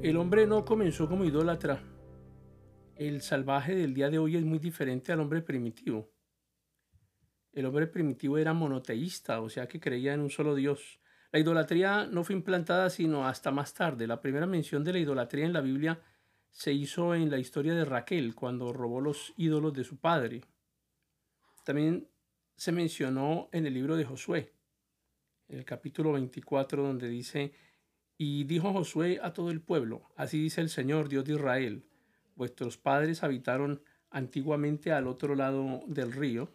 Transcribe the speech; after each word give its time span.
El 0.00 0.16
hombre 0.16 0.46
no 0.46 0.64
comenzó 0.64 1.08
como 1.08 1.24
idólatra. 1.24 1.82
El 2.94 3.20
salvaje 3.20 3.74
del 3.74 3.94
día 3.94 4.08
de 4.08 4.20
hoy 4.20 4.36
es 4.36 4.44
muy 4.44 4.60
diferente 4.60 5.10
al 5.10 5.18
hombre 5.18 5.42
primitivo. 5.42 6.12
El 7.52 7.66
hombre 7.66 7.88
primitivo 7.88 8.38
era 8.38 8.52
monoteísta, 8.52 9.40
o 9.40 9.48
sea 9.48 9.66
que 9.66 9.80
creía 9.80 10.14
en 10.14 10.20
un 10.20 10.30
solo 10.30 10.54
Dios. 10.54 11.00
La 11.32 11.40
idolatría 11.40 12.06
no 12.06 12.22
fue 12.22 12.36
implantada 12.36 12.90
sino 12.90 13.26
hasta 13.26 13.50
más 13.50 13.74
tarde. 13.74 14.06
La 14.06 14.20
primera 14.20 14.46
mención 14.46 14.84
de 14.84 14.92
la 14.92 15.00
idolatría 15.00 15.46
en 15.46 15.52
la 15.52 15.62
Biblia 15.62 16.00
se 16.52 16.72
hizo 16.72 17.12
en 17.16 17.28
la 17.28 17.38
historia 17.38 17.74
de 17.74 17.84
Raquel, 17.84 18.36
cuando 18.36 18.72
robó 18.72 19.00
los 19.00 19.34
ídolos 19.36 19.72
de 19.72 19.82
su 19.82 19.96
padre. 19.98 20.42
También 21.64 22.08
se 22.54 22.70
mencionó 22.70 23.48
en 23.50 23.66
el 23.66 23.74
libro 23.74 23.96
de 23.96 24.04
Josué, 24.04 24.52
en 25.48 25.58
el 25.58 25.64
capítulo 25.64 26.12
24, 26.12 26.84
donde 26.84 27.08
dice, 27.08 27.52
y 28.20 28.42
dijo 28.44 28.72
Josué 28.72 29.20
a 29.22 29.32
todo 29.32 29.52
el 29.52 29.60
pueblo, 29.60 30.02
así 30.16 30.42
dice 30.42 30.60
el 30.60 30.68
Señor, 30.68 31.08
Dios 31.08 31.24
de 31.24 31.34
Israel, 31.34 31.84
vuestros 32.34 32.76
padres 32.76 33.22
habitaron 33.22 33.80
antiguamente 34.10 34.92
al 34.92 35.06
otro 35.06 35.36
lado 35.36 35.84
del 35.86 36.12
río, 36.12 36.52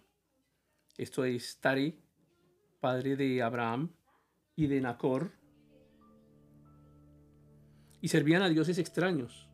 esto 0.97 1.23
es 1.23 1.59
Tari, 1.61 2.03
padre 2.81 3.15
de 3.15 3.41
Abraham 3.41 3.93
y 4.57 4.67
de 4.67 4.81
Nacor, 4.81 5.31
y 8.01 8.09
servían 8.09 8.41
a 8.41 8.49
dioses 8.49 8.77
extraños. 8.77 9.49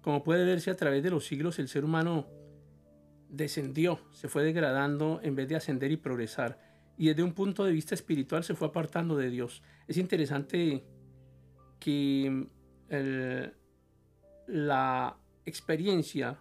Como 0.00 0.24
puede 0.24 0.44
verse 0.44 0.72
a 0.72 0.76
través 0.76 1.04
de 1.04 1.10
los 1.10 1.24
siglos, 1.24 1.60
el 1.60 1.68
ser 1.68 1.84
humano 1.84 2.26
descendió, 3.28 4.00
se 4.10 4.26
fue 4.26 4.42
degradando 4.42 5.20
en 5.22 5.36
vez 5.36 5.48
de 5.48 5.54
ascender 5.54 5.92
y 5.92 5.96
progresar, 5.96 6.58
y 6.98 7.06
desde 7.06 7.22
un 7.22 7.32
punto 7.32 7.64
de 7.64 7.70
vista 7.70 7.94
espiritual 7.94 8.42
se 8.42 8.54
fue 8.54 8.66
apartando 8.66 9.16
de 9.16 9.30
Dios. 9.30 9.62
Es 9.86 9.96
interesante 9.96 10.84
que 11.82 12.46
la 14.46 15.16
experiencia 15.44 16.38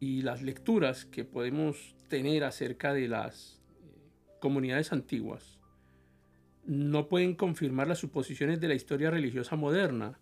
y 0.00 0.22
las 0.22 0.42
lecturas 0.42 1.04
que 1.04 1.24
podemos 1.24 1.94
tener 2.08 2.42
acerca 2.42 2.92
de 2.92 3.06
las 3.06 3.62
eh, 3.80 4.38
comunidades 4.40 4.92
antiguas 4.92 5.60
no 6.64 7.08
pueden 7.08 7.36
confirmar 7.36 7.86
las 7.86 7.98
suposiciones 7.98 8.60
de 8.60 8.66
la 8.66 8.74
historia 8.74 9.08
religiosa 9.08 9.54
moderna, 9.54 10.18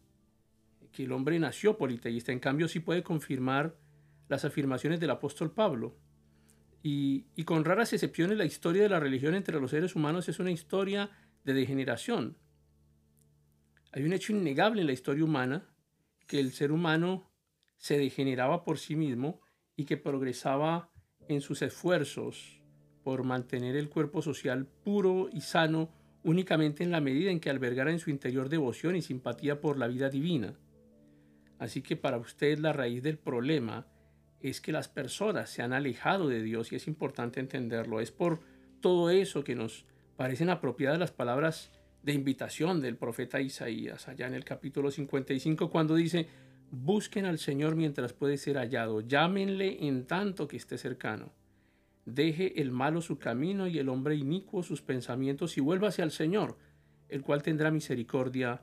que 0.92 1.04
el 1.04 1.12
hombre 1.12 1.38
nació 1.38 1.78
politeísta, 1.78 2.32
en 2.32 2.38
cambio 2.38 2.68
sí 2.68 2.80
puede 2.80 3.02
confirmar 3.02 3.74
las 4.28 4.44
afirmaciones 4.44 5.00
del 5.00 5.10
apóstol 5.10 5.52
Pablo. 5.52 5.96
Y, 6.82 7.24
con 7.46 7.64
raras 7.64 7.94
excepciones 7.94 8.36
la 8.36 8.44
historia 8.44 8.82
de 8.82 8.90
la 8.90 9.00
religión 9.00 9.34
entre 9.34 9.58
los 9.58 9.70
seres 9.70 9.96
humanos 9.96 10.28
es 10.28 10.38
una 10.38 10.50
historia 10.50 11.10
de 11.44 11.54
degeneración. 11.54 12.36
Hay 13.94 14.02
un 14.02 14.12
hecho 14.12 14.32
innegable 14.32 14.80
en 14.80 14.88
la 14.88 14.92
historia 14.92 15.22
humana, 15.22 15.62
que 16.26 16.40
el 16.40 16.50
ser 16.50 16.72
humano 16.72 17.30
se 17.76 17.96
degeneraba 17.96 18.64
por 18.64 18.78
sí 18.78 18.96
mismo 18.96 19.40
y 19.76 19.84
que 19.84 19.96
progresaba 19.96 20.90
en 21.28 21.40
sus 21.40 21.62
esfuerzos 21.62 22.60
por 23.04 23.22
mantener 23.22 23.76
el 23.76 23.88
cuerpo 23.88 24.20
social 24.20 24.66
puro 24.66 25.28
y 25.32 25.42
sano 25.42 25.92
únicamente 26.24 26.82
en 26.82 26.90
la 26.90 27.00
medida 27.00 27.30
en 27.30 27.38
que 27.38 27.50
albergara 27.50 27.92
en 27.92 28.00
su 28.00 28.10
interior 28.10 28.48
devoción 28.48 28.96
y 28.96 29.02
simpatía 29.02 29.60
por 29.60 29.78
la 29.78 29.86
vida 29.86 30.10
divina. 30.10 30.58
Así 31.60 31.80
que 31.80 31.94
para 31.94 32.18
usted 32.18 32.58
la 32.58 32.72
raíz 32.72 33.00
del 33.00 33.18
problema 33.18 33.86
es 34.40 34.60
que 34.60 34.72
las 34.72 34.88
personas 34.88 35.50
se 35.50 35.62
han 35.62 35.72
alejado 35.72 36.28
de 36.28 36.42
Dios 36.42 36.72
y 36.72 36.76
es 36.76 36.88
importante 36.88 37.38
entenderlo. 37.38 38.00
Es 38.00 38.10
por 38.10 38.40
todo 38.80 39.10
eso 39.10 39.44
que 39.44 39.54
nos 39.54 39.86
parecen 40.16 40.50
apropiadas 40.50 40.98
las 40.98 41.12
palabras 41.12 41.70
de 42.04 42.12
invitación 42.12 42.82
del 42.82 42.96
profeta 42.96 43.40
Isaías, 43.40 44.08
allá 44.08 44.26
en 44.26 44.34
el 44.34 44.44
capítulo 44.44 44.90
55, 44.90 45.70
cuando 45.70 45.94
dice, 45.94 46.28
busquen 46.70 47.24
al 47.24 47.38
Señor 47.38 47.76
mientras 47.76 48.12
puede 48.12 48.36
ser 48.36 48.58
hallado, 48.58 49.00
llámenle 49.00 49.86
en 49.86 50.06
tanto 50.06 50.46
que 50.46 50.58
esté 50.58 50.76
cercano. 50.76 51.32
Deje 52.04 52.60
el 52.60 52.70
malo 52.70 53.00
su 53.00 53.18
camino 53.18 53.66
y 53.66 53.78
el 53.78 53.88
hombre 53.88 54.16
inicuo 54.16 54.62
sus 54.62 54.82
pensamientos 54.82 55.56
y 55.56 55.62
vuélvase 55.62 56.02
al 56.02 56.10
Señor, 56.10 56.58
el 57.08 57.22
cual 57.22 57.42
tendrá 57.42 57.70
misericordia. 57.70 58.60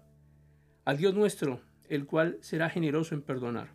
Al 0.86 0.98
Dios 0.98 1.16
nuestro, 1.16 1.62
el 1.90 2.06
cual 2.06 2.38
será 2.42 2.70
generoso 2.70 3.16
en 3.16 3.24
perdonar. 3.24 3.74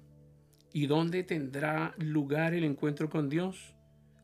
¿Y 0.72 0.86
dónde 0.86 1.24
tendrá 1.24 1.92
lugar 1.98 2.54
el 2.54 2.62
encuentro 2.62 3.10
con 3.10 3.28
Dios? 3.28 3.74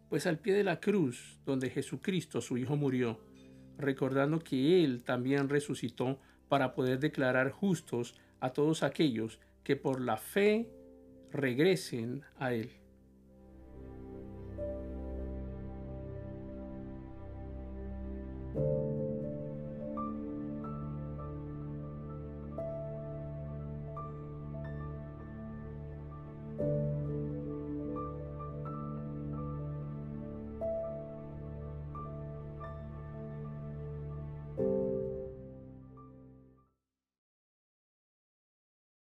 Pues 0.09 0.29
al 0.29 0.39
pie 0.39 0.55
de 0.55 0.63
la 0.63 0.79
cruz, 0.79 1.41
donde 1.45 1.69
Jesucristo, 1.69 2.41
su 2.41 2.59
Hijo, 2.59 2.77
murió 2.77 3.32
recordando 3.79 4.39
que 4.39 4.85
Él 4.85 5.03
también 5.03 5.49
resucitó 5.49 6.19
para 6.49 6.75
poder 6.75 6.99
declarar 6.99 7.51
justos 7.51 8.15
a 8.41 8.51
todos 8.51 8.83
aquellos 8.83 9.41
que 9.65 9.77
por 9.77 10.01
la 10.01 10.17
fe 10.17 10.69
regresen 11.31 12.23
a 12.39 12.53
Él. 12.53 12.82